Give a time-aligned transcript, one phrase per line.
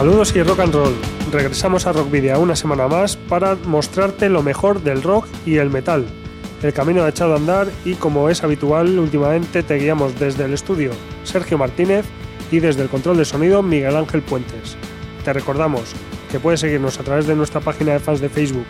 [0.00, 0.94] Saludos y rock and roll.
[1.30, 2.08] Regresamos a Rock
[2.38, 6.06] una semana más para mostrarte lo mejor del rock y el metal.
[6.62, 10.54] El camino ha echado a andar y como es habitual últimamente te guiamos desde el
[10.54, 12.06] estudio Sergio Martínez
[12.50, 14.78] y desde el control de sonido Miguel Ángel Puentes.
[15.22, 15.92] Te recordamos
[16.32, 18.68] que puedes seguirnos a través de nuestra página de fans de Facebook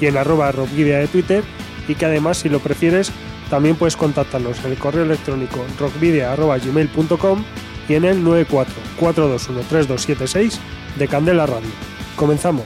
[0.00, 1.44] y en arroba de Twitter
[1.86, 3.12] y que además si lo prefieres
[3.50, 7.44] también puedes contactarnos en el correo electrónico rockvidia.gmail.com
[7.92, 10.58] y en el 944213276
[10.96, 11.68] de Candela Radio.
[12.16, 12.64] Comenzamos.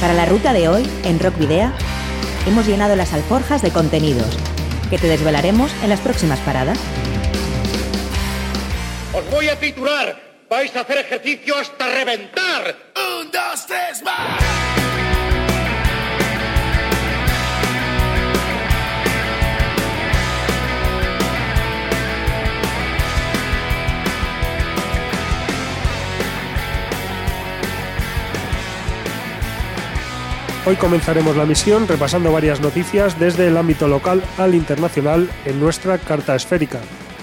[0.00, 1.70] Para la ruta de hoy, en Rock Video,
[2.46, 4.38] hemos llenado las alforjas de contenidos
[4.88, 6.78] que te desvelaremos en las próximas paradas.
[9.12, 10.18] Os voy a titular.
[10.48, 12.74] Vais a hacer ejercicio hasta reventar.
[13.20, 14.63] Un, dos, tres, más.
[30.66, 35.98] Hoy comenzaremos la misión repasando varias noticias desde el ámbito local al internacional en nuestra
[35.98, 36.78] carta esférica.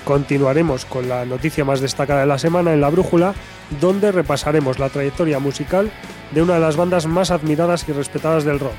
[0.05, 3.33] Continuaremos con la noticia más destacada de la semana en la brújula,
[3.79, 5.89] donde repasaremos la trayectoria musical
[6.29, 8.75] de una de las bandas más admiradas y respetadas del rock,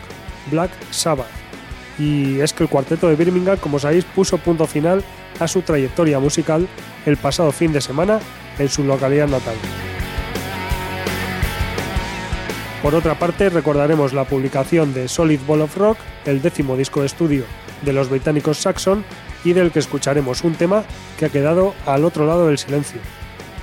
[0.53, 1.27] Black Sabbath.
[1.99, 5.03] Y es que el cuarteto de Birmingham, como sabéis, puso punto final
[5.41, 6.69] a su trayectoria musical
[7.05, 8.21] el pasado fin de semana
[8.61, 9.57] en su localidad natal.
[12.83, 17.07] Por otra parte, recordaremos la publicación de Solid Ball of Rock, el décimo disco de
[17.07, 17.45] estudio
[17.83, 19.05] de los británicos Saxon,
[19.45, 20.85] y del que escucharemos un tema
[21.17, 23.01] que ha quedado al otro lado del silencio.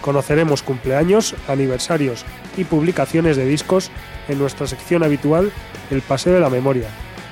[0.01, 2.25] Conoceremos cumpleaños, aniversarios
[2.55, 3.91] y publicaciones de discos
[4.29, 5.51] en nuestra sección habitual
[5.91, 6.87] El Paseo de la Memoria.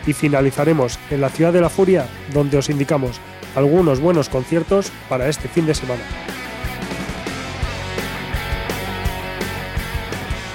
[0.05, 3.19] Y finalizaremos en la Ciudad de la Furia, donde os indicamos
[3.55, 6.03] algunos buenos conciertos para este fin de semana.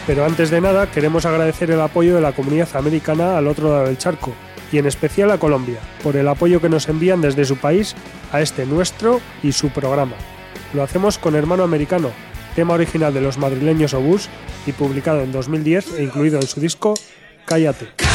[0.06, 3.86] Pero antes de nada queremos agradecer el apoyo de la comunidad americana al otro lado
[3.86, 4.32] del charco,
[4.72, 7.94] y en especial a Colombia, por el apoyo que nos envían desde su país
[8.32, 10.16] a este nuestro y su programa.
[10.74, 12.10] Lo hacemos con Hermano Americano,
[12.56, 14.28] tema original de los madrileños Obús
[14.66, 16.94] y publicado en 2010 e incluido en su disco
[17.44, 18.11] Cállate.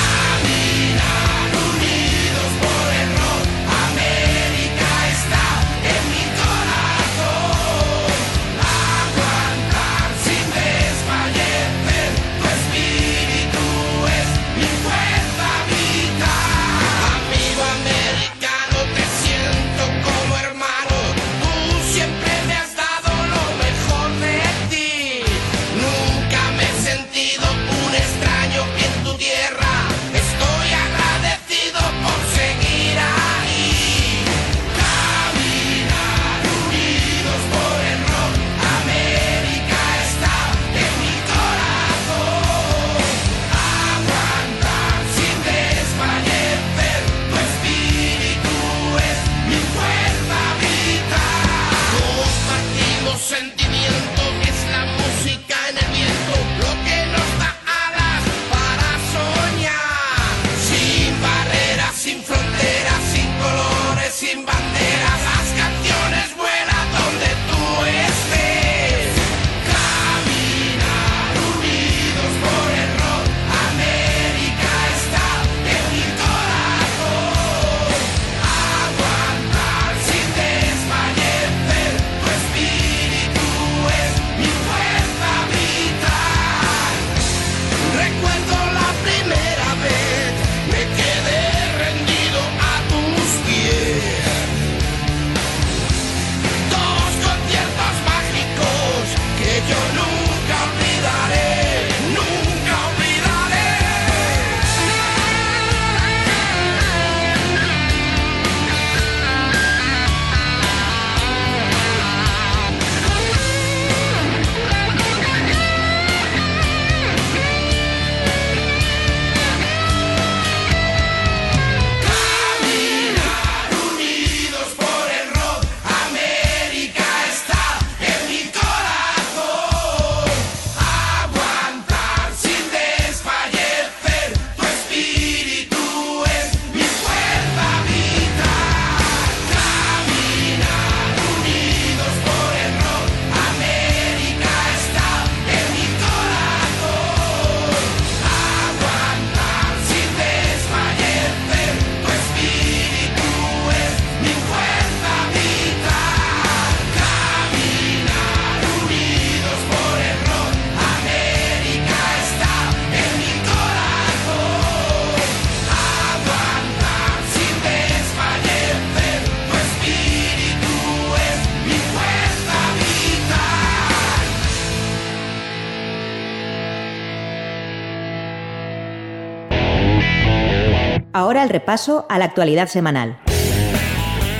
[181.47, 183.17] El repaso a la actualidad semanal,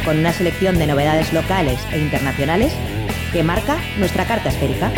[0.04, 2.74] con una selección de novedades locales e internacionales
[3.32, 4.92] que marca nuestra carta esférica.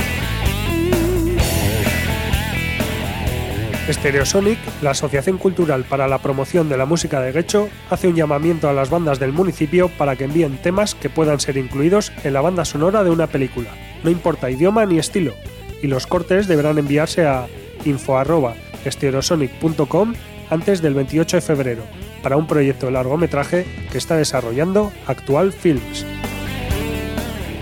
[3.92, 8.68] Stereosonic, la Asociación Cultural para la Promoción de la Música de Guecho, hace un llamamiento
[8.70, 12.42] a las bandas del municipio para que envíen temas que puedan ser incluidos en la
[12.42, 13.70] banda sonora de una película,
[14.04, 15.36] no importa idioma ni estilo,
[15.84, 17.46] y los cortes deberán enviarse a
[17.86, 20.16] info@stereosonic.com
[20.50, 21.84] antes del 28 de febrero,
[22.22, 26.06] para un proyecto de largometraje que está desarrollando Actual Films.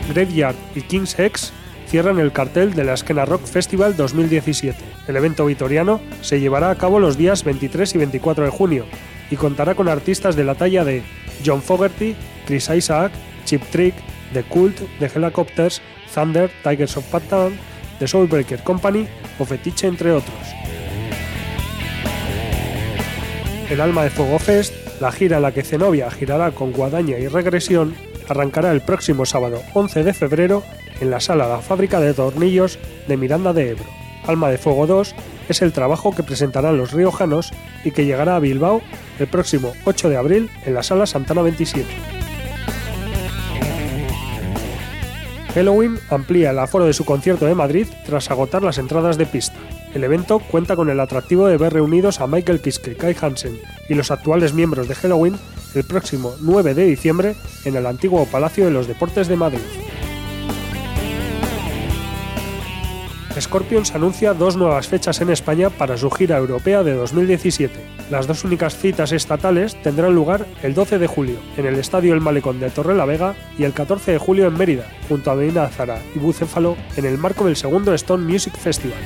[0.10, 1.52] Graveyard y King's X
[1.88, 4.78] cierran el cartel de la Esquena Rock Festival 2017.
[5.08, 8.86] El evento vitoriano se llevará a cabo los días 23 y 24 de junio
[9.30, 11.04] y contará con artistas de la talla de
[11.46, 13.12] John Fogerty, Chris Isaac,
[13.46, 13.96] Chip Trick,
[14.34, 15.82] The Cult, The Helicopters,
[16.14, 17.58] Thunder, Tigers of Patton,
[18.00, 19.08] The Soulbreaker Company
[19.40, 20.77] o Fetiche, entre otros.
[23.70, 27.28] El Alma de Fuego Fest, la gira en la que Zenobia girará con Guadaña y
[27.28, 27.96] Regresión,
[28.30, 30.64] arrancará el próximo sábado 11 de febrero
[31.02, 32.80] en la sala La Fábrica de Tornillos
[33.10, 33.86] de Miranda de Ebro.
[34.26, 35.14] Alma de Fuego 2
[35.50, 37.52] es el trabajo que presentarán los riojanos
[37.84, 38.82] y que llegará a Bilbao
[39.20, 41.88] el próximo 8 de abril en la sala Santana 27.
[45.54, 49.58] Halloween amplía el aforo de su concierto de Madrid tras agotar las entradas de pista.
[49.94, 53.96] El evento cuenta con el atractivo de ver reunidos a Michael Kiske, Kai Hansen y
[53.96, 55.38] los actuales miembros de Halloween
[55.76, 57.36] el próximo 9 de diciembre
[57.66, 59.60] en el antiguo Palacio de los Deportes de Madrid.
[63.40, 67.76] Scorpions anuncia dos nuevas fechas en España para su gira europea de 2017.
[68.10, 72.22] Las dos únicas citas estatales tendrán lugar el 12 de julio en el Estadio El
[72.22, 76.20] Malecón de Torrelavega y el 14 de julio en Mérida, junto a Medina Zara y
[76.20, 78.98] Bucéfalo, en el marco del segundo Stone Music Festival.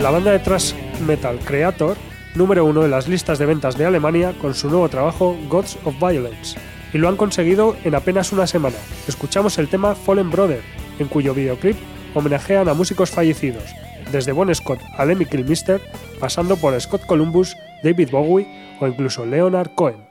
[0.00, 0.74] La banda de thrash
[1.04, 1.96] metal Creator,
[2.36, 5.96] número uno en las listas de ventas de Alemania con su nuevo trabajo Gods of
[5.98, 6.56] Violence,
[6.92, 8.76] y lo han conseguido en apenas una semana.
[9.08, 10.62] Escuchamos el tema Fallen Brother,
[11.00, 11.76] en cuyo videoclip
[12.14, 13.64] homenajean a músicos fallecidos,
[14.12, 15.80] desde Bon Scott a Lemmy Kilmister,
[16.20, 18.46] pasando por Scott Columbus, David Bowie
[18.80, 20.07] o incluso Leonard Cohen.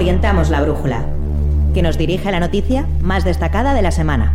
[0.00, 1.04] Orientamos la brújula,
[1.74, 4.34] que nos dirige a la noticia más destacada de la semana.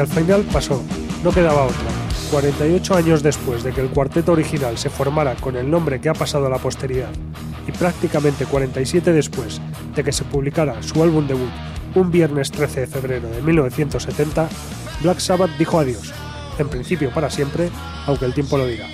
[0.00, 0.82] Al final pasó,
[1.22, 1.88] no quedaba otra.
[2.30, 6.14] 48 años después de que el cuarteto original se formara con el nombre que ha
[6.14, 7.10] pasado a la posteridad,
[7.66, 9.60] y prácticamente 47 después
[9.94, 11.50] de que se publicara su álbum debut
[11.94, 14.48] un viernes 13 de febrero de 1970,
[15.02, 16.12] Black Sabbath dijo adiós,
[16.58, 17.68] en principio para siempre,
[18.06, 18.86] aunque el tiempo lo dirá.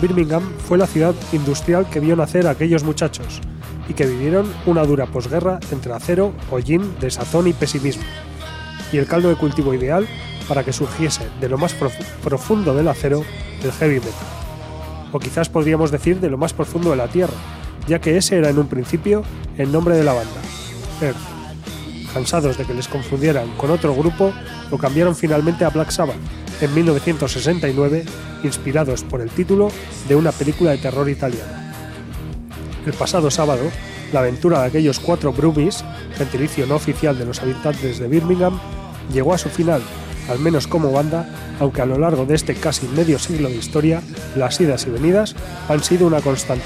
[0.00, 3.40] Birmingham fue la ciudad industrial que vio nacer a aquellos muchachos
[3.88, 8.04] y que vivieron una dura posguerra entre acero, hollín, desazón y pesimismo,
[8.94, 10.06] y el caldo de cultivo ideal
[10.48, 13.24] para que surgiese de lo más profu- profundo del acero
[13.62, 14.12] el heavy metal.
[15.12, 17.34] O quizás podríamos decir de lo más profundo de la tierra,
[17.88, 19.22] ya que ese era en un principio
[19.58, 20.40] el nombre de la banda,
[21.00, 21.16] Earth.
[22.12, 24.32] Cansados de que les confundieran con otro grupo,
[24.70, 26.16] lo cambiaron finalmente a Black Sabbath
[26.60, 28.04] en 1969,
[28.44, 29.70] inspirados por el título
[30.08, 31.72] de una película de terror italiana.
[32.86, 33.62] El pasado sábado,
[34.12, 35.84] la aventura de aquellos cuatro Broomies,
[36.16, 38.60] gentilicio no oficial de los habitantes de Birmingham,
[39.12, 39.82] llegó a su final,
[40.28, 41.28] al menos como banda,
[41.60, 44.02] aunque a lo largo de este casi medio siglo de historia,
[44.36, 45.34] las idas y venidas
[45.68, 46.64] han sido una constante.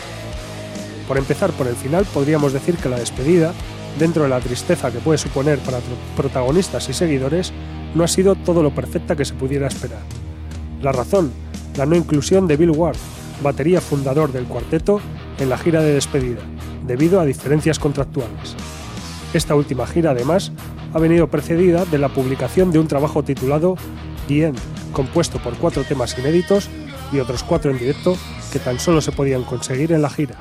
[1.07, 3.53] Por empezar por el final, podríamos decir que la despedida,
[3.99, 7.53] dentro de la tristeza que puede suponer para pro- protagonistas y seguidores,
[7.95, 10.01] no ha sido todo lo perfecta que se pudiera esperar.
[10.83, 11.33] La razón,
[11.77, 12.97] la no inclusión de Bill Ward,
[13.43, 15.01] batería fundador del cuarteto,
[15.39, 16.41] en la gira de despedida,
[16.87, 18.55] debido a diferencias contractuales.
[19.33, 20.53] Esta última gira, además,
[20.93, 23.77] ha venido precedida de la publicación de un trabajo titulado
[24.27, 24.59] The End,
[24.93, 26.69] compuesto por cuatro temas inéditos
[27.13, 28.17] y otros cuatro en directo
[28.53, 30.37] que tan solo se podían conseguir en la gira.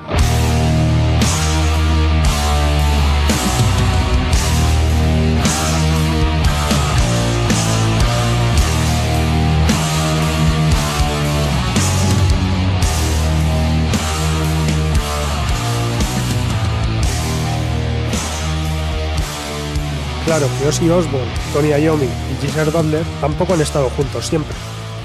[20.28, 24.54] Claro que Ozzy Osbourne, Tony Iommi y Geezer Butler tampoco han estado juntos siempre.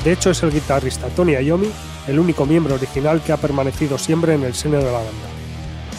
[0.04, 1.70] De hecho, es el guitarrista Tony Iommi
[2.10, 5.12] el único miembro original que ha permanecido siempre en el seno de la banda.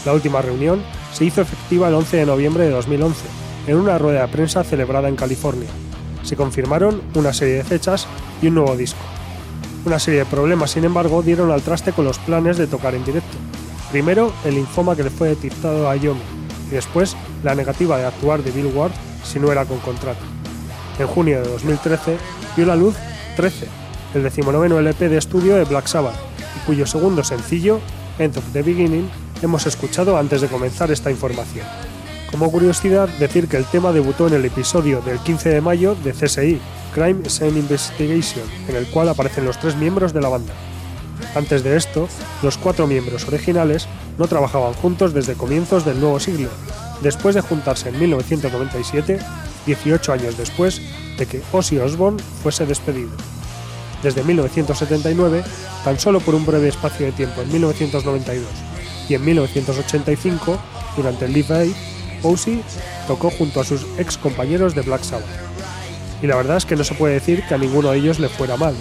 [0.04, 0.82] La última reunión
[1.14, 3.18] se hizo efectiva el 11 de noviembre de 2011,
[3.66, 5.70] en una rueda de prensa celebrada en California.
[6.22, 8.06] Se confirmaron una serie de fechas
[8.42, 9.00] y un nuevo disco.
[9.86, 13.06] Una serie de problemas, sin embargo, dieron al traste con los planes de tocar en
[13.06, 13.38] directo.
[13.90, 16.20] Primero, el linfoma que le fue detectado a Iommi,
[16.70, 18.92] y después, la negativa de actuar de Bill Ward
[19.24, 20.20] si no era con contrato.
[20.98, 22.16] En junio de 2013
[22.56, 22.94] vio la luz
[23.36, 23.66] 13,
[24.14, 26.14] el decimonoveno LP de estudio de Black Sabbath,
[26.56, 27.80] y cuyo segundo sencillo,
[28.18, 29.10] End of the Beginning,
[29.42, 31.66] hemos escuchado antes de comenzar esta información.
[32.30, 36.12] Como curiosidad, decir que el tema debutó en el episodio del 15 de mayo de
[36.12, 36.60] CSI,
[36.94, 40.52] Crime Scene Investigation, en el cual aparecen los tres miembros de la banda.
[41.34, 42.08] Antes de esto,
[42.42, 43.86] los cuatro miembros originales
[44.18, 46.48] no trabajaban juntos desde comienzos del nuevo siglo,
[47.02, 49.18] después de juntarse en 1997,
[49.66, 50.80] 18 años después
[51.18, 53.10] de que Ozzy Osbourne fuese despedido.
[54.02, 55.42] Desde 1979,
[55.84, 58.46] tan solo por un breve espacio de tiempo en 1992
[59.08, 60.58] y en 1985,
[60.96, 61.72] durante el Live Aid,
[62.22, 62.62] Ozzy
[63.06, 65.26] tocó junto a sus ex compañeros de Black Sabbath.
[66.22, 68.28] Y la verdad es que no se puede decir que a ninguno de ellos le
[68.28, 68.74] fuera mal.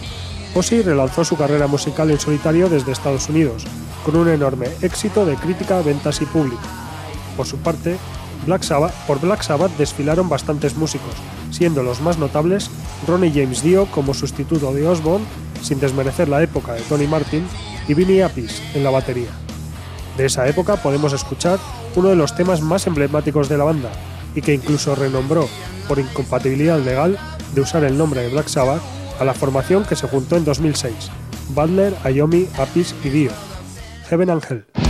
[0.55, 3.65] Ozzy relanzó su carrera musical en solitario desde Estados Unidos,
[4.05, 6.61] con un enorme éxito de crítica, ventas y público.
[7.35, 7.97] Por su parte,
[8.45, 11.13] Black Sabbath, por Black Sabbath desfilaron bastantes músicos,
[11.51, 12.69] siendo los más notables
[13.07, 15.25] Ronnie James Dio como sustituto de Osborne,
[15.61, 17.47] sin desmerecer la época de Tony Martin,
[17.87, 19.29] y Vinnie Appice en la batería.
[20.17, 21.59] De esa época podemos escuchar
[21.95, 23.91] uno de los temas más emblemáticos de la banda,
[24.35, 25.47] y que incluso renombró,
[25.87, 27.17] por incompatibilidad legal,
[27.53, 28.81] de usar el nombre de Black Sabbath
[29.19, 30.93] a la formación que se juntó en 2006,
[31.49, 33.31] Butler, Ayomi, Appice y Dio,
[34.09, 34.82] Heaven and Hell.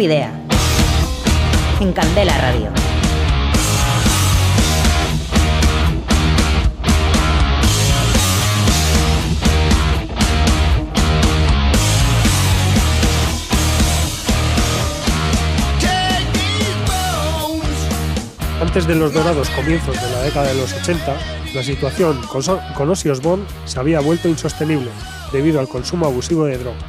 [0.00, 2.70] En Candela Radio.
[18.60, 21.16] Antes de los dorados comienzos de la década de los 80,
[21.54, 24.90] la situación con, Ozzy Osbourne se había vuelto insostenible
[25.32, 26.84] debido al consumo abusivo de drogas.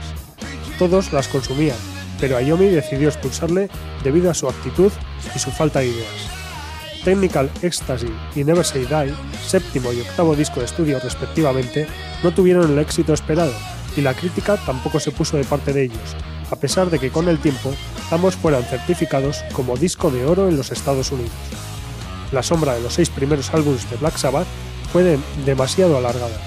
[0.78, 1.78] Todos las consumían,
[2.20, 3.70] pero Ayomi decidió expulsarle
[4.04, 4.92] debido a su actitud
[5.36, 6.30] y su falta de ideas.
[7.04, 9.14] Technical Ecstasy y Never Say Die,
[9.46, 11.88] séptimo y octavo disco de estudio respectivamente,
[12.24, 13.54] no tuvieron el éxito esperado
[13.96, 16.16] y la crítica tampoco se puso de parte de ellos,
[16.52, 17.74] a pesar de que con el tiempo
[18.12, 21.32] ambos fueran certificados como disco de oro en los Estados Unidos.
[22.32, 24.48] La sombra de los seis primeros álbumes de Black Sabbath
[24.92, 26.38] fue de- demasiado alargada,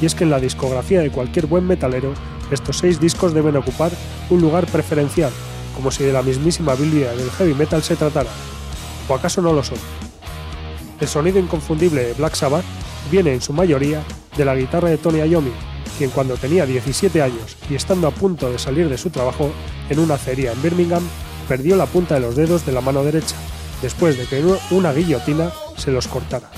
[0.00, 2.12] y es que en la discografía de cualquier buen metalero,
[2.54, 3.90] estos seis discos deben ocupar
[4.30, 5.32] un lugar preferencial,
[5.74, 8.30] como si de la mismísima Biblia del heavy metal se tratara.
[9.08, 9.78] ¿O acaso no lo son?
[11.00, 12.64] El sonido inconfundible de Black Sabbath
[13.10, 14.02] viene en su mayoría
[14.36, 15.52] de la guitarra de Tony Iommi,
[15.98, 19.50] quien cuando tenía 17 años y estando a punto de salir de su trabajo
[19.88, 21.02] en una acería en Birmingham,
[21.48, 23.36] perdió la punta de los dedos de la mano derecha,
[23.82, 26.50] después de que una guillotina se los cortara.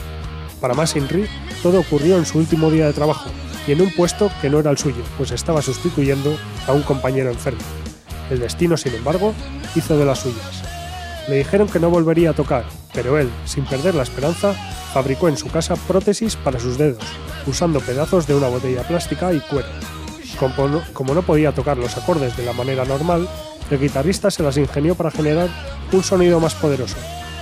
[0.61, 1.27] Para más Inri,
[1.63, 3.31] todo ocurrió en su último día de trabajo
[3.67, 7.31] y en un puesto que no era el suyo, pues estaba sustituyendo a un compañero
[7.31, 7.63] enfermo.
[8.31, 9.35] El destino, sin embargo,
[9.75, 10.63] hizo de las suyas.
[11.29, 14.53] Le dijeron que no volvería a tocar, pero él, sin perder la esperanza,
[14.93, 17.05] fabricó en su casa prótesis para sus dedos,
[17.47, 19.69] usando pedazos de una botella plástica y cuero.
[20.93, 23.29] Como no, podía tocar los acordes de la manera normal,
[23.71, 25.49] el guitarrista se las ingenió para generar
[25.93, 26.97] un sonido más poderoso,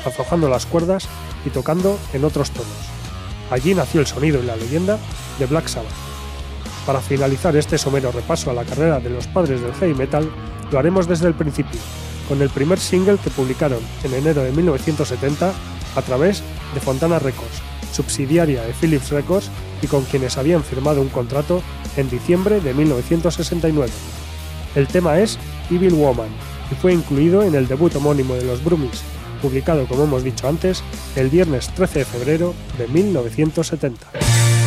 [0.07, 1.09] aflojando las cuerdas
[1.45, 2.69] y tocando en otros tonos.
[3.51, 4.99] Allí nació el sonido y la leyenda
[5.39, 6.12] de Black Sabbath.
[6.87, 10.29] Para finalizar este somero repaso a la carrera de los padres del heavy metal,
[10.71, 11.79] lo haremos desde el principio,
[12.29, 15.53] con el primer single que publicaron en enero de 1970
[15.95, 16.43] a través
[16.75, 21.63] de Fontana Records, subsidiaria de Philips Records y con quienes habían firmado un contrato
[21.97, 23.93] en diciembre de 1969.
[24.75, 25.39] El tema es
[25.71, 26.31] Evil Woman
[26.71, 29.03] y fue incluido en el debut homónimo de los Brumis,
[29.41, 30.83] publicado como hemos dicho antes
[31.15, 34.62] el viernes 13 de febrero de 1970.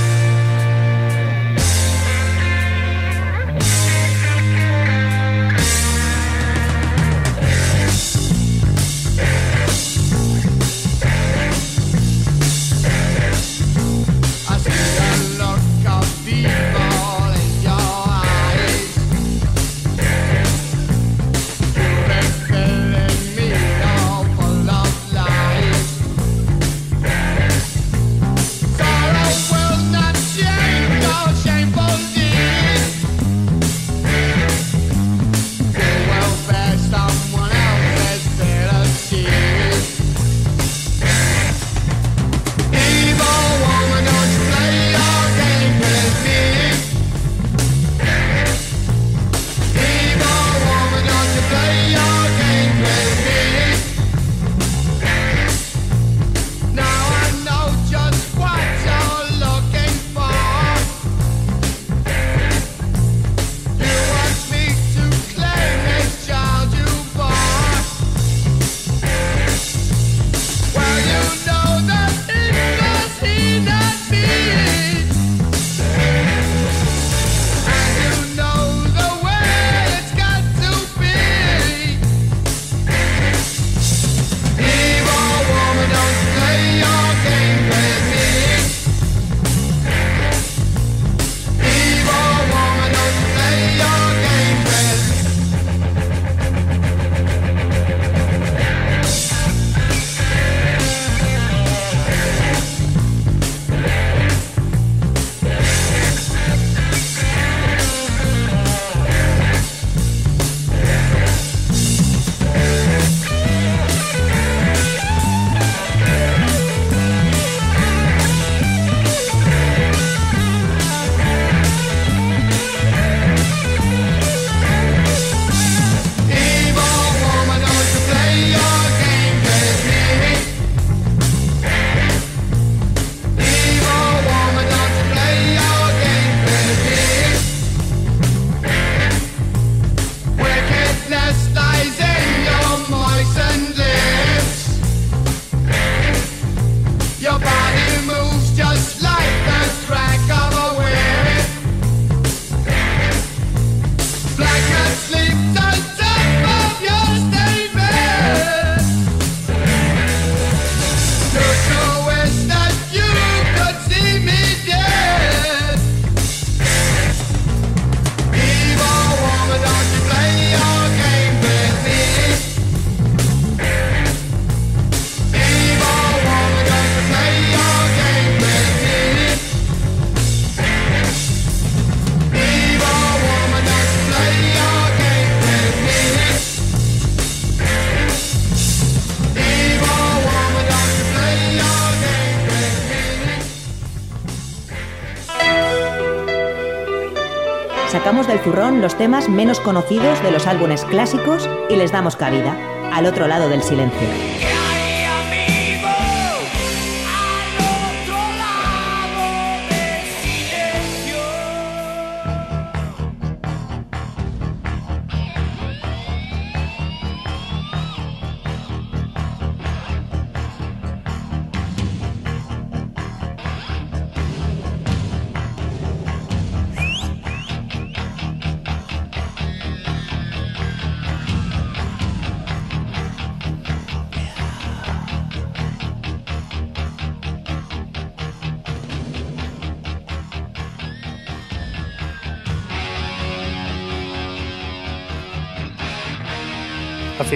[198.06, 202.56] Sacamos del zurrón los temas menos conocidos de los álbumes clásicos y les damos cabida,
[202.94, 204.45] al otro lado del silencio.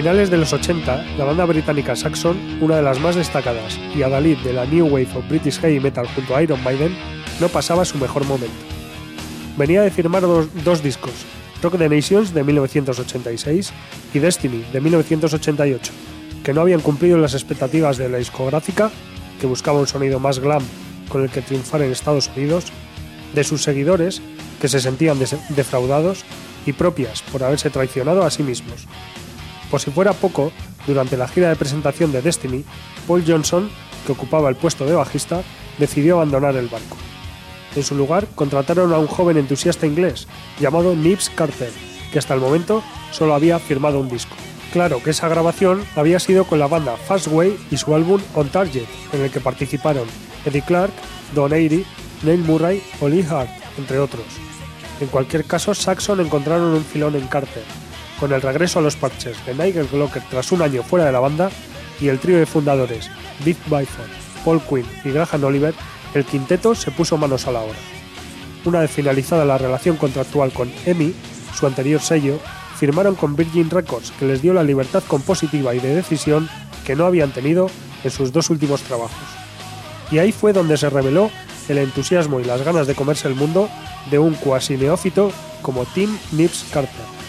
[0.00, 4.38] Finales de los 80, la banda británica Saxon, una de las más destacadas y adalid
[4.38, 6.96] de la New Wave of British Heavy Metal junto a Iron Maiden,
[7.38, 8.56] no pasaba su mejor momento.
[9.58, 11.12] Venía de firmar dos, dos discos,
[11.62, 13.72] Rock the Nations de 1986
[14.14, 15.92] y Destiny de 1988,
[16.44, 18.90] que no habían cumplido las expectativas de la discográfica,
[19.38, 20.62] que buscaba un sonido más glam
[21.10, 22.72] con el que triunfar en Estados Unidos,
[23.34, 24.22] de sus seguidores,
[24.62, 25.18] que se sentían
[25.50, 26.24] defraudados,
[26.64, 28.86] y propias por haberse traicionado a sí mismos.
[29.70, 30.52] Por si fuera poco,
[30.86, 32.64] durante la gira de presentación de Destiny,
[33.06, 33.70] Paul Johnson,
[34.06, 35.42] que ocupaba el puesto de bajista,
[35.78, 36.96] decidió abandonar el barco.
[37.76, 40.26] En su lugar, contrataron a un joven entusiasta inglés
[40.58, 41.70] llamado Nibs Carter,
[42.12, 44.34] que hasta el momento solo había firmado un disco.
[44.72, 48.86] Claro que esa grabación había sido con la banda Fastway y su álbum On Target,
[49.12, 50.08] en el que participaron
[50.44, 50.92] Eddie Clark,
[51.34, 51.84] Don Airy,
[52.22, 54.24] Neil Murray o Lee Hart, entre otros.
[55.00, 57.64] En cualquier caso, Saxon encontraron un filón en Carter,
[58.20, 61.20] con el regreso a los parches de Nigel Glocker tras un año fuera de la
[61.20, 61.50] banda
[62.00, 63.10] y el trío de fundadores
[63.44, 64.10] Vic Byford,
[64.44, 65.74] Paul Quinn y Graham Oliver,
[66.14, 67.78] el quinteto se puso manos a la obra.
[68.66, 71.14] Una vez finalizada la relación contractual con EMI,
[71.54, 72.38] su anterior sello,
[72.76, 76.48] firmaron con Virgin Records, que les dio la libertad compositiva y de decisión
[76.84, 77.70] que no habían tenido
[78.04, 79.16] en sus dos últimos trabajos.
[80.10, 81.30] Y ahí fue donde se reveló
[81.68, 83.70] el entusiasmo y las ganas de comerse el mundo
[84.10, 87.19] de un cuasi neófito como Tim Nips Carter.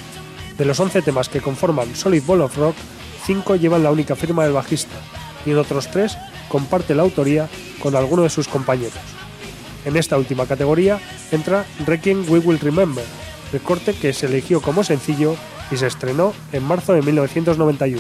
[0.62, 2.76] De los 11 temas que conforman Solid Ball of Rock,
[3.26, 4.94] 5 llevan la única firma del bajista
[5.44, 6.16] y en otros 3
[6.50, 7.50] comparte la autoría
[7.82, 8.94] con alguno de sus compañeros.
[9.86, 11.00] En esta última categoría
[11.32, 13.04] entra Requiem We Will Remember,
[13.52, 15.36] el corte que se eligió como sencillo
[15.72, 18.00] y se estrenó en marzo de 1991.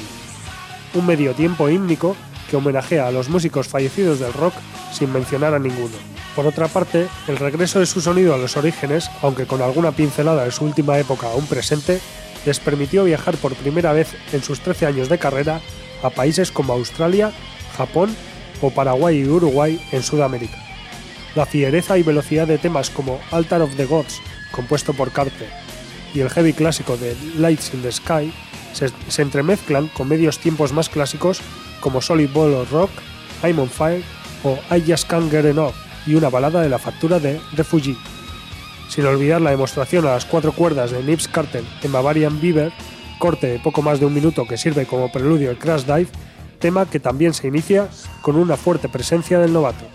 [0.93, 2.15] Un medio tiempo hímnico
[2.51, 4.53] que homenajea a los músicos fallecidos del rock
[4.93, 5.95] sin mencionar a ninguno.
[6.35, 10.45] Por otra parte, el regreso de su sonido a los orígenes, aunque con alguna pincelada
[10.45, 11.99] de su última época aún presente,
[12.45, 15.61] les permitió viajar por primera vez en sus 13 años de carrera
[16.03, 17.31] a países como Australia,
[17.77, 18.15] Japón
[18.61, 20.57] o Paraguay y Uruguay en Sudamérica.
[21.35, 24.21] La fiereza y velocidad de temas como Altar of the Gods,
[24.51, 25.49] compuesto por Carter,
[26.13, 28.33] y el heavy clásico de Lights in the Sky
[28.73, 31.41] se, se entremezclan con medios tiempos más clásicos
[31.79, 32.91] como Solid Ball of Rock,
[33.43, 34.03] I'm on Fire
[34.43, 35.73] o I Just Can't Get Enough
[36.05, 37.95] y una balada de la factura de Refugee.
[38.91, 42.73] Sin olvidar la demostración a las cuatro cuerdas de Nips Carter en Bavarian Beaver,
[43.19, 46.09] corte de poco más de un minuto que sirve como preludio al Crash Dive,
[46.59, 47.87] tema que también se inicia
[48.21, 49.85] con una fuerte presencia del novato.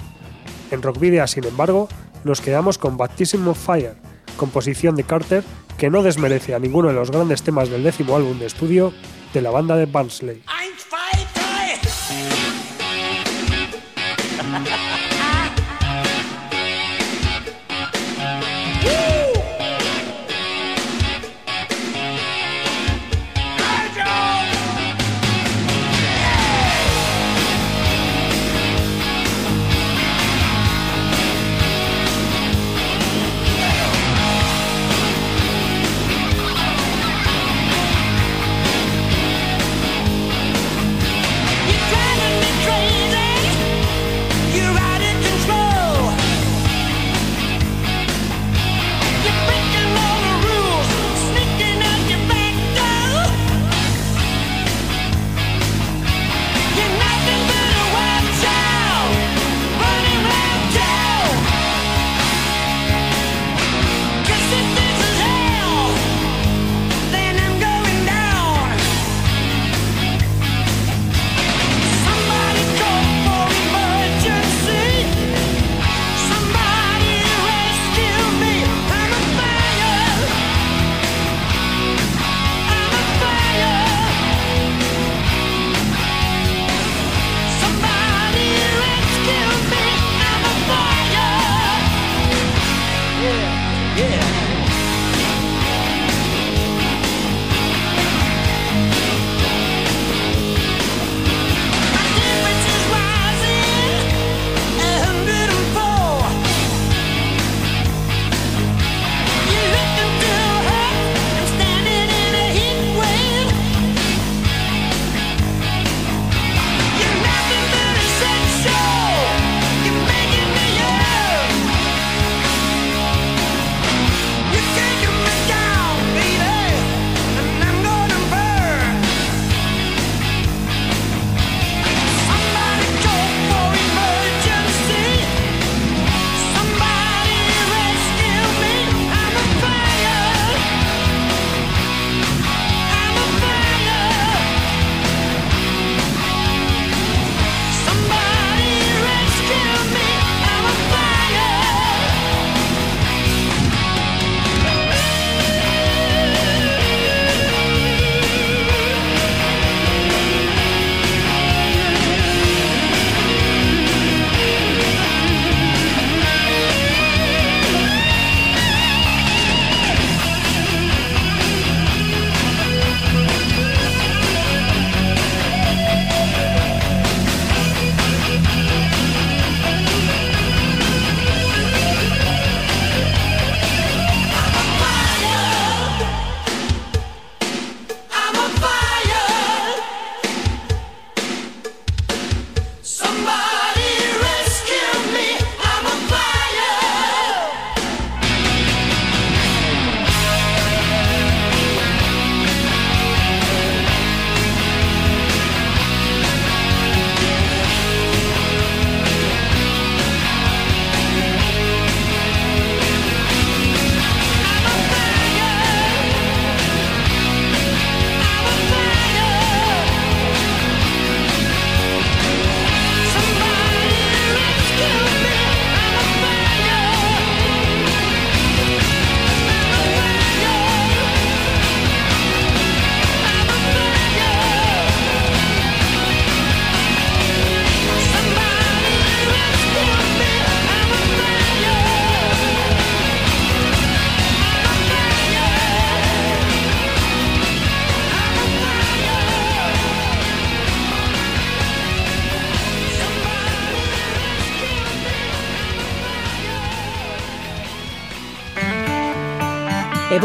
[0.71, 1.91] En Rockvidia, sin embargo,
[2.25, 3.97] nos quedamos con Baptism of Fire,
[4.39, 5.45] composición de Carter
[5.77, 8.95] que no desmerece a ninguno de los grandes temas del décimo álbum de estudio
[9.35, 10.43] de la banda de Barnsley.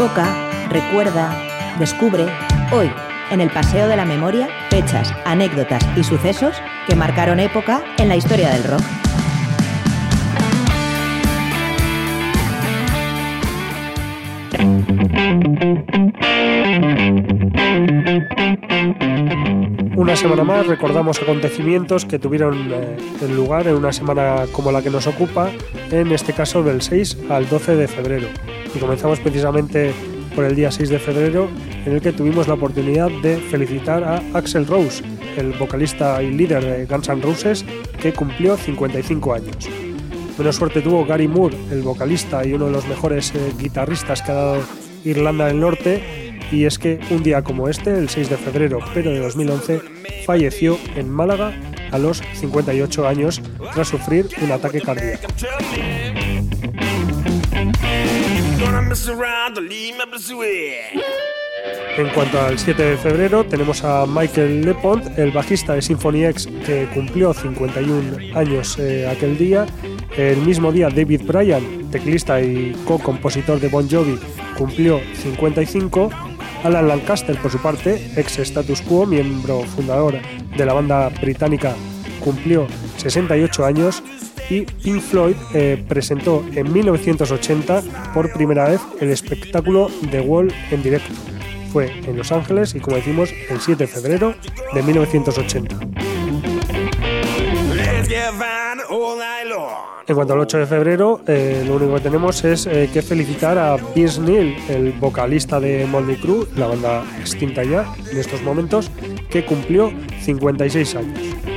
[0.02, 0.34] Evoca,
[0.68, 1.32] recuerda,
[1.78, 2.26] descubre,
[2.72, 2.90] hoy,
[3.30, 8.16] en el Paseo de la Memoria, fechas, anécdotas y sucesos que marcaron época en la
[8.16, 8.82] historia del rock.
[19.94, 24.90] Una semana más recordamos acontecimientos que tuvieron eh, lugar en una semana como la que
[24.90, 25.48] nos ocupa,
[25.92, 28.26] en este caso del 6 al 12 de febrero.
[28.74, 29.92] Y comenzamos precisamente
[30.34, 31.48] por el día 6 de febrero,
[31.84, 35.02] en el que tuvimos la oportunidad de felicitar a Axel Rose,
[35.36, 37.64] el vocalista y líder de Guns N' Roses,
[38.00, 39.68] que cumplió 55 años.
[40.38, 44.32] Menos suerte tuvo Gary Moore, el vocalista y uno de los mejores eh, guitarristas que
[44.32, 44.62] ha dado
[45.04, 49.10] Irlanda del Norte, y es que un día como este, el 6 de febrero pero
[49.10, 49.80] de 2011,
[50.26, 51.52] falleció en Málaga
[51.90, 53.42] a los 58 años
[53.74, 55.28] tras sufrir un ataque cardíaco.
[61.96, 66.48] En cuanto al 7 de febrero, tenemos a Michael LePont, el bajista de Symphony X,
[66.64, 69.66] que cumplió 51 años eh, aquel día.
[70.16, 74.18] El mismo día, David Bryan, teclista y co-compositor de Bon Jovi,
[74.56, 76.10] cumplió 55.
[76.64, 80.14] Alan Lancaster, por su parte, ex Status Quo, miembro fundador
[80.56, 81.74] de la banda británica,
[82.20, 84.02] cumplió 68 años
[84.52, 87.82] y Pink Floyd eh, presentó en 1980
[88.12, 91.12] por primera vez el espectáculo The Wall en directo.
[91.72, 94.34] Fue en Los Ángeles y como decimos el 7 de febrero
[94.74, 95.76] de 1980.
[100.08, 103.56] En cuanto al 8 de febrero, eh, lo único que tenemos es eh, que felicitar
[103.56, 108.90] a Vince Neil, el vocalista de Moldy Crew, la banda extinta ya en estos momentos,
[109.30, 109.90] que cumplió
[110.20, 111.51] 56 años.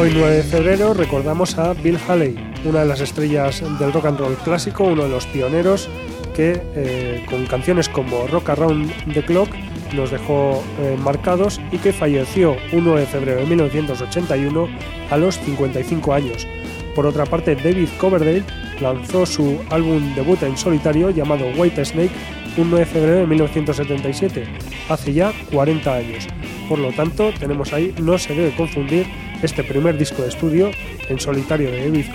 [0.00, 2.34] Hoy 9 de febrero recordamos a Bill Haley,
[2.64, 5.90] una de las estrellas del rock and roll clásico, uno de los pioneros
[6.34, 9.50] que eh, con canciones como Rock Around the Clock
[9.94, 14.68] nos dejó eh, marcados y que falleció 1 de febrero de 1981
[15.10, 16.48] a los 55 años.
[16.94, 18.44] Por otra parte, David Coverdale
[18.80, 22.14] lanzó su álbum debut en solitario llamado White Snake
[22.56, 24.46] 1 de febrero de 1977,
[24.88, 26.26] hace ya 40 años.
[26.70, 29.06] Por lo tanto, tenemos ahí, no se debe confundir
[29.42, 30.70] este primer disco de estudio
[31.08, 32.06] en solitario de David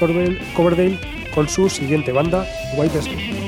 [0.56, 1.00] Coverdale
[1.34, 3.46] con su siguiente banda, White Snake.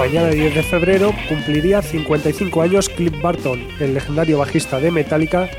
[0.00, 5.50] mañana 10 de febrero cumpliría 55 años Cliff Barton, el legendario bajista de Metallica,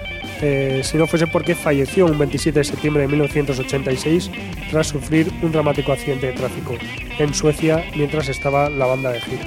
[0.41, 4.31] eh, si no fuese porque falleció un 27 de septiembre de 1986
[4.69, 6.75] tras sufrir un dramático accidente de tráfico
[7.19, 9.45] en Suecia mientras estaba la banda de gira.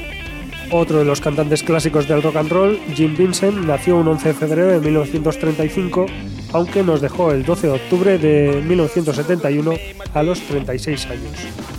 [0.71, 4.35] Otro de los cantantes clásicos del rock and roll, Jim Vincent, nació un 11 de
[4.35, 6.07] febrero de 1935,
[6.53, 9.73] aunque nos dejó el 12 de octubre de 1971
[10.15, 11.33] a los 36 años.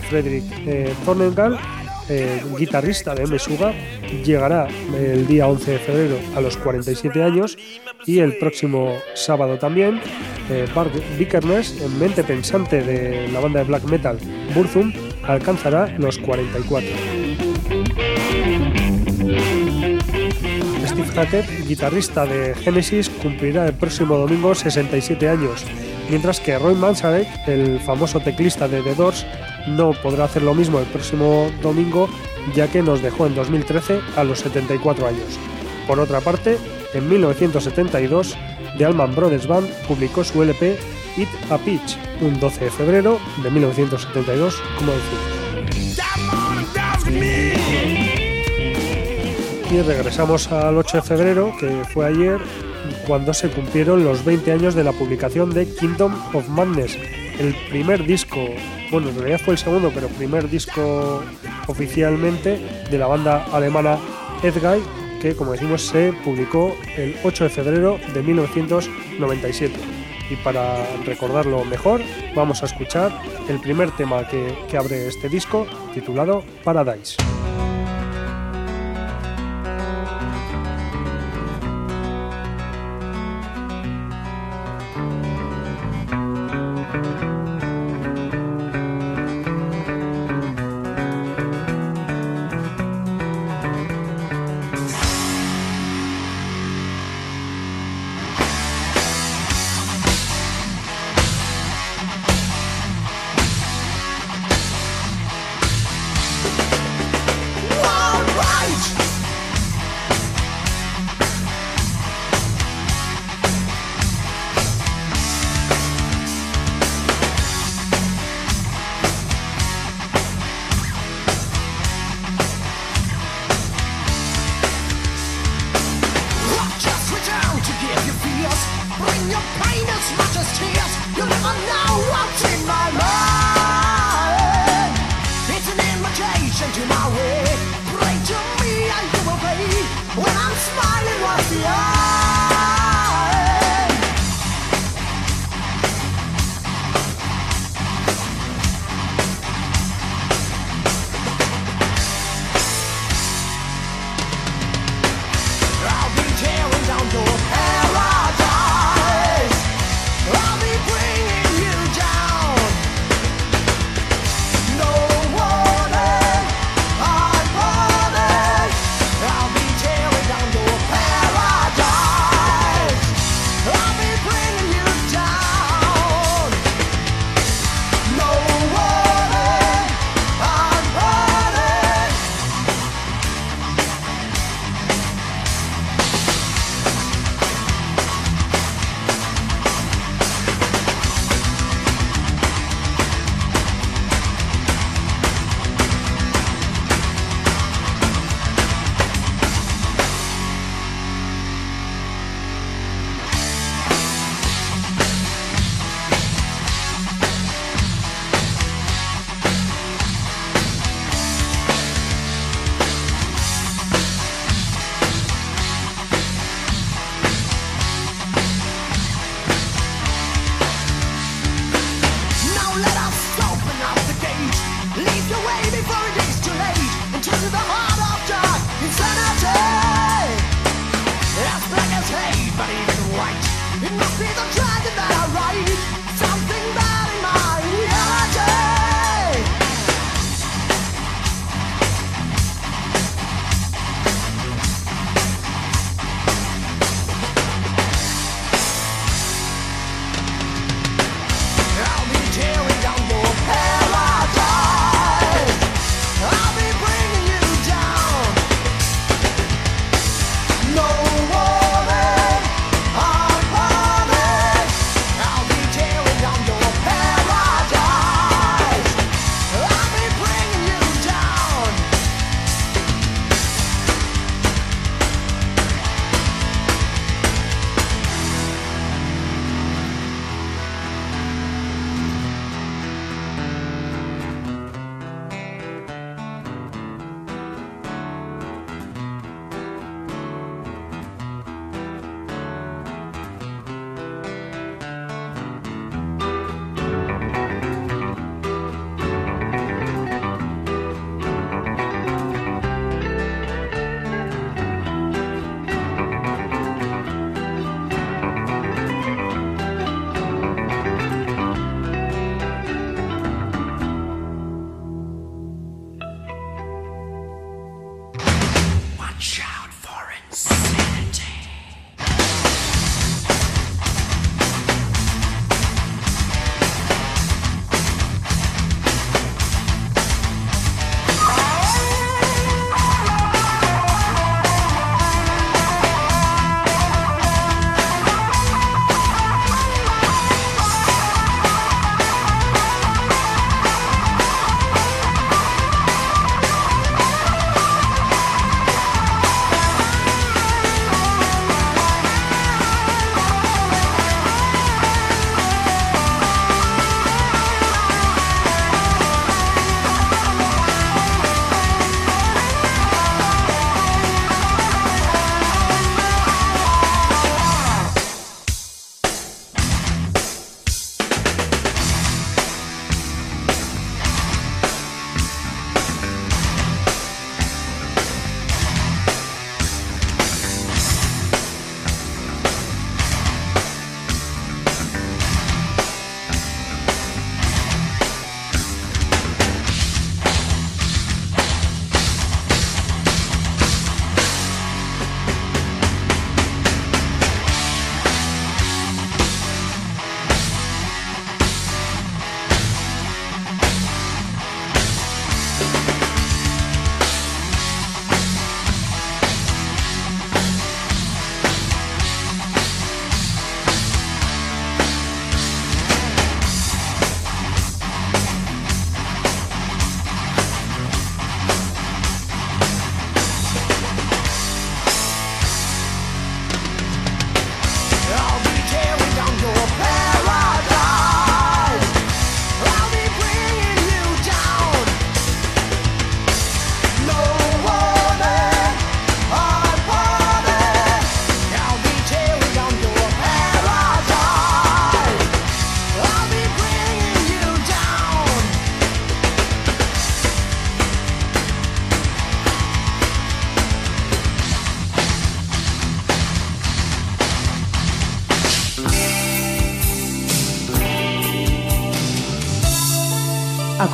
[0.09, 0.93] Frederick eh,
[2.09, 3.73] eh, guitarrista de Mesuga,
[4.23, 7.57] llegará el día 11 de febrero a los 47 años
[8.05, 9.99] y el próximo sábado también
[10.49, 14.17] eh, Bart Vikernes, mente pensante de la banda de black metal
[14.53, 14.93] Burzum,
[15.23, 16.89] alcanzará los 44.
[20.85, 25.65] Steve Hackett, guitarrista de Genesis, cumplirá el próximo domingo 67 años,
[26.09, 29.25] mientras que Roy Manzarek, el famoso teclista de The Doors,
[29.67, 32.09] no podrá hacer lo mismo el próximo domingo,
[32.55, 35.39] ya que nos dejó en 2013 a los 74 años.
[35.87, 36.57] Por otra parte,
[36.93, 38.35] en 1972,
[38.77, 40.77] The Allman Brothers Band publicó su LP
[41.17, 45.45] It a Pitch, un 12 de febrero de 1972, como decimos.
[49.71, 52.39] Y regresamos al 8 de febrero, que fue ayer,
[53.07, 56.97] cuando se cumplieron los 20 años de la publicación de Kingdom of Madness,
[57.39, 58.39] el primer disco,
[58.91, 61.23] bueno, en realidad fue el segundo, pero primer disco
[61.67, 62.59] oficialmente
[62.89, 63.97] de la banda alemana
[64.43, 64.81] Edguy,
[65.21, 69.73] que como decimos se publicó el 8 de febrero de 1997.
[70.29, 72.01] Y para recordarlo mejor,
[72.35, 73.11] vamos a escuchar
[73.47, 77.17] el primer tema que, que abre este disco, titulado Paradise.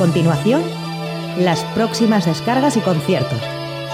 [0.02, 0.62] Continuación,
[1.38, 3.38] las próximas descargas y conciertos,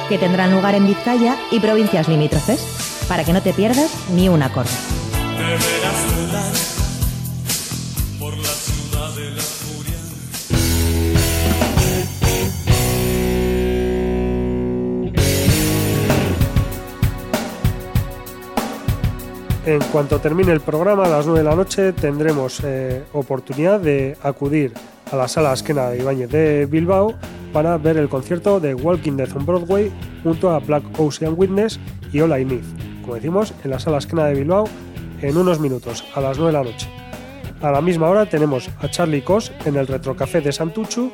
[0.09, 4.43] que tendrán lugar en Vizcaya y provincias limítrofes, para que no te pierdas ni un
[4.43, 4.71] acorde.
[19.67, 24.17] En cuanto termine el programa, a las 9 de la noche, tendremos eh, oportunidad de
[24.23, 24.73] acudir
[25.11, 27.15] a la sala Esquena de Ibáñez de Bilbao
[27.53, 29.91] para ver el concierto de Walking Dead on Broadway
[30.23, 31.79] junto a Black Ocean Witness
[32.13, 32.65] y All I Need,
[33.03, 34.69] como decimos, en la sala Esquena de Bilbao
[35.23, 36.89] en unos minutos, a las 9 de la noche.
[37.61, 41.11] A la misma hora tenemos a Charlie Cos en el Retrocafé de Santuchu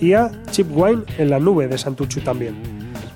[0.00, 2.56] y a Chip Wine en la nube de Santuchu también.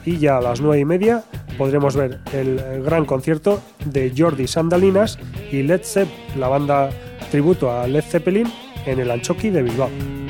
[0.04, 1.22] Y ya a las 9 y media
[1.58, 5.18] podremos ver el gran concierto de Jordi Sandalinas
[5.52, 6.90] y Led Zepp, la banda
[7.30, 8.50] tributo a Led Zeppelin,
[8.86, 10.21] en el Anchoqui de Bilbao.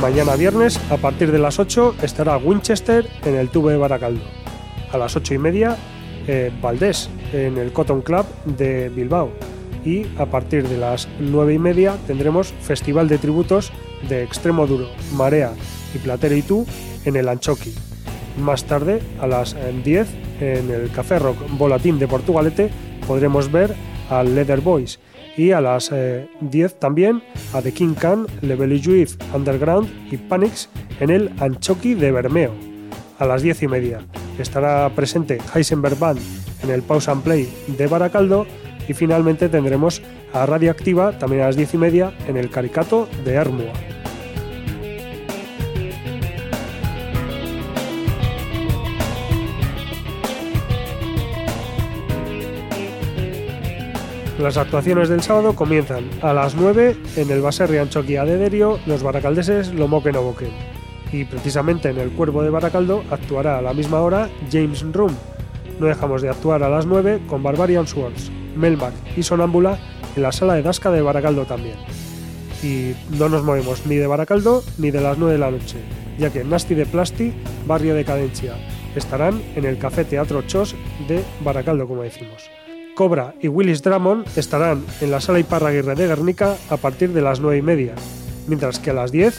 [0.00, 4.24] Mañana viernes, a partir de las 8, estará Winchester en el Tube de Baracaldo.
[4.90, 5.76] A las 8 y media,
[6.26, 9.30] eh, Valdés en el Cotton Club de Bilbao.
[9.84, 13.72] Y a partir de las 9 y media tendremos Festival de Tributos
[14.08, 15.52] de Extremo Duro, Marea
[15.94, 16.66] y Platero y tú
[17.04, 17.74] en el Anchoqui.
[18.38, 20.08] Más tarde, a las eh, 10,
[20.40, 22.70] en el Café Rock Volatín de Portugalete,
[23.06, 23.74] podremos ver
[24.08, 24.98] a Leather Boys
[25.36, 27.22] y a las eh, 10 también
[27.52, 30.68] a The King Can, Level Juif Underground y Panics
[31.00, 32.52] en el Anchoqui de Bermeo.
[33.18, 34.00] A las 10 y media
[34.38, 36.20] estará presente Heisenberg Band
[36.62, 38.46] en el Pause and Play de Baracaldo
[38.88, 40.02] y finalmente tendremos
[40.32, 43.72] a Radioactiva también a las 10 y media en el Caricato de Hermua.
[54.40, 59.02] Las actuaciones del sábado comienzan a las 9 en el Baserri Anchoquia de Derio, los
[59.02, 60.48] baracaldeses lo moquen o boquen.
[61.12, 65.14] Y precisamente en el Cuervo de Baracaldo actuará a la misma hora James Room.
[65.78, 69.78] No dejamos de actuar a las 9 con Barbarian Swords, Melmac y Sonámbula
[70.16, 71.76] en la sala de Dasca de Baracaldo también.
[72.62, 75.76] Y no nos movemos ni de Baracaldo ni de las 9 de la noche,
[76.18, 77.34] ya que Nasty de Plasti,
[77.66, 78.54] Barrio de Cadencia,
[78.96, 80.74] estarán en el Café Teatro Chos
[81.08, 82.50] de Baracaldo, como decimos.
[82.94, 87.40] Cobra y Willis Drummond estarán en la sala Iparraguirre de Guernica a partir de las
[87.40, 87.94] 9 y media,
[88.46, 89.38] mientras que a las 10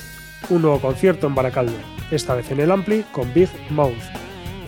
[0.50, 1.74] un nuevo concierto en Baracaldo,
[2.12, 3.94] esta vez en el Ampli con Big Mouth.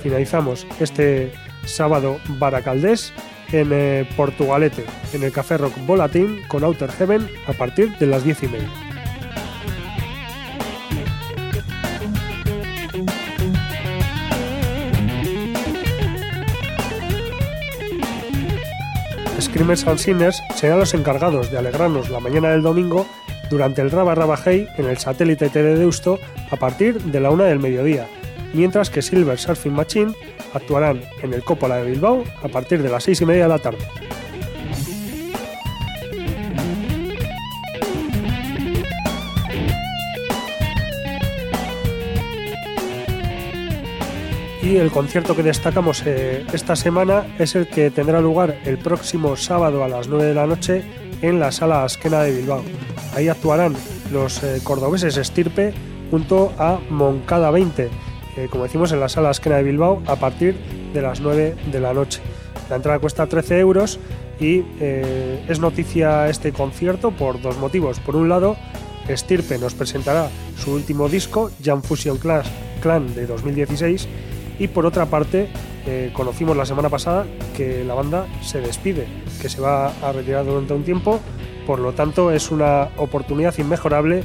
[0.01, 1.31] Finalizamos este
[1.65, 3.13] sábado baracaldés
[3.51, 8.23] en eh, Portugalete, en el Café Rock Volatín con Outer Heaven a partir de las
[8.23, 8.82] 10 y media.
[19.53, 23.05] Screamers and Sinners serán los encargados de alegrarnos la mañana del domingo
[23.51, 26.17] durante el Raba Raba Hey en el satélite T de Deusto
[26.49, 28.07] a partir de la una del mediodía,
[28.55, 30.15] mientras que Silver Surfing Machine
[30.55, 33.59] actuarán en el Coppola de Bilbao a partir de las seis y media de la
[33.59, 33.85] tarde.
[44.63, 49.35] Y el concierto que destacamos eh, esta semana es el que tendrá lugar el próximo
[49.35, 50.85] sábado a las 9 de la noche
[51.21, 52.63] en la sala Asquena de Bilbao.
[53.13, 53.75] Ahí actuarán
[54.09, 55.73] los eh, cordobeses Estirpe
[56.09, 57.89] junto a Moncada 20,
[58.37, 60.55] eh, como decimos en la sala Asquena de Bilbao a partir
[60.93, 62.21] de las 9 de la noche.
[62.69, 63.99] La entrada cuesta 13 euros
[64.39, 67.99] y es noticia este concierto por dos motivos.
[67.99, 68.55] Por un lado,
[69.09, 72.49] Estirpe nos presentará su último disco, Jam Fusion Class
[72.81, 74.07] Clan de 2016
[74.59, 75.49] y por otra parte,
[75.85, 77.25] eh, conocimos la semana pasada
[77.55, 79.05] que la banda se despide,
[79.41, 81.19] que se va a retirar durante un tiempo,
[81.65, 84.23] por lo tanto es una oportunidad inmejorable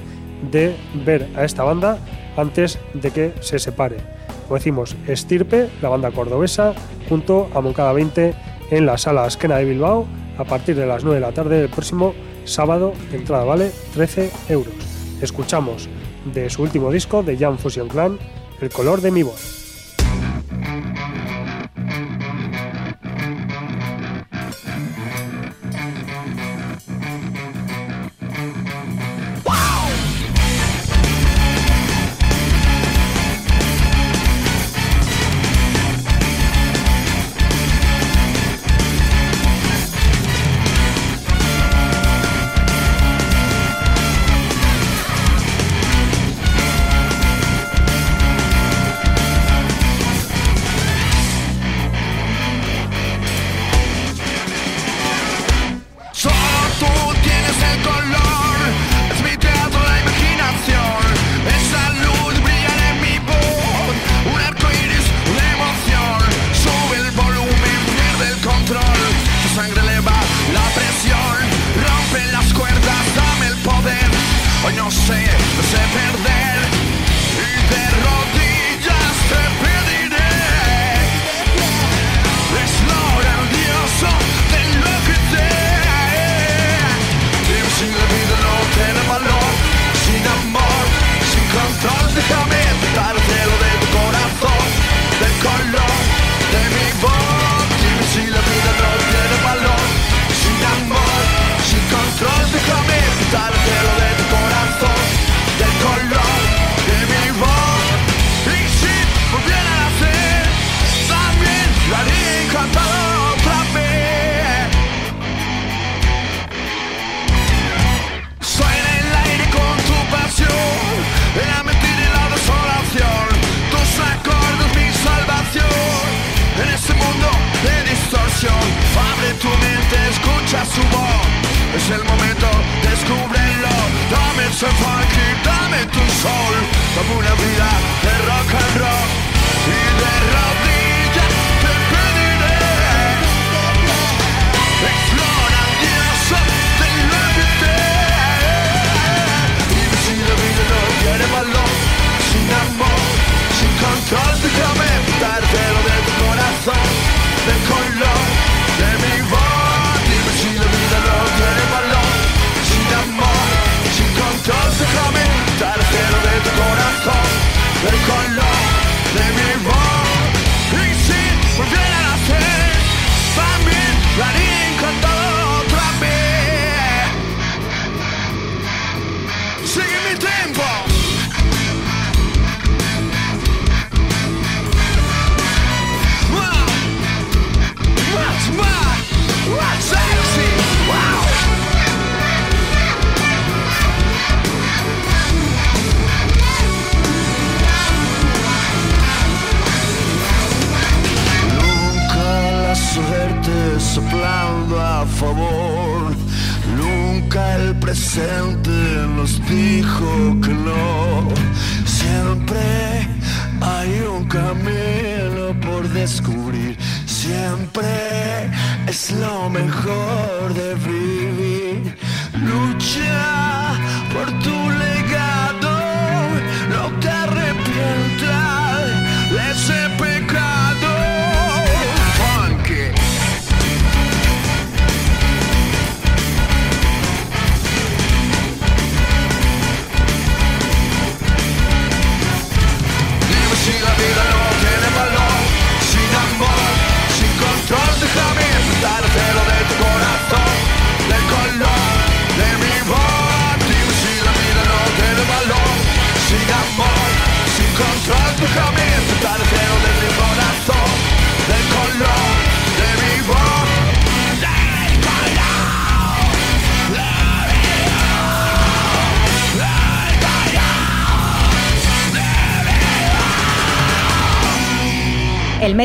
[0.50, 1.98] de ver a esta banda
[2.36, 3.96] antes de que se separe.
[4.44, 6.74] Como decimos, Estirpe, la banda cordobesa,
[7.08, 8.34] junto a Moncada 20
[8.70, 10.06] en la sala Esquena de Bilbao
[10.38, 12.14] a partir de las 9 de la tarde del próximo
[12.44, 12.92] sábado.
[13.12, 14.74] Entrada vale 13 euros.
[15.20, 15.88] Escuchamos
[16.32, 18.18] de su último disco de Young Fusion Clan,
[18.60, 19.57] El color de mi voz.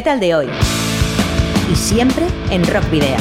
[0.04, 0.50] Metal de hoy.
[1.72, 3.16] Y siempre en Rock Video.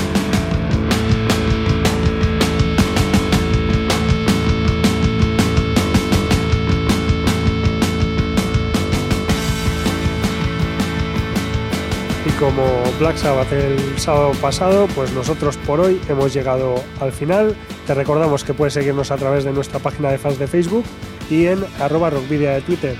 [12.26, 12.64] Y como
[12.98, 17.54] Black Sabbath el sábado pasado, pues nosotros por hoy hemos llegado al final.
[17.86, 20.84] Te recordamos que puedes seguirnos a través de nuestra página de fans de Facebook
[21.30, 22.96] y en arroba rockvidia de Twitter.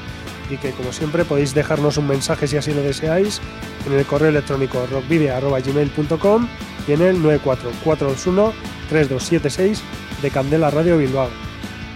[0.51, 3.41] Y que como siempre podéis dejarnos un mensaje si así lo deseáis
[3.87, 6.49] en el correo electrónico rockvidia.gmail.com
[6.87, 9.80] y en el 94421-3276
[10.22, 11.28] de Candela Radio Bilbao.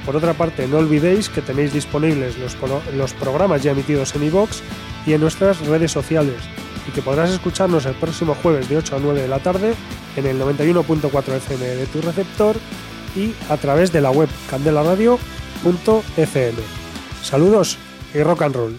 [0.05, 2.57] Por otra parte, no olvidéis que tenéis disponibles los,
[2.95, 4.61] los programas ya emitidos en iVoox
[5.07, 6.37] y en nuestras redes sociales
[6.89, 9.75] y que podrás escucharnos el próximo jueves de 8 a 9 de la tarde
[10.17, 12.57] en el 91.4 FM de tu receptor
[13.17, 16.59] y a través de la web candelaradio.fm.
[17.23, 17.79] Saludos
[18.15, 18.79] y rock and roll.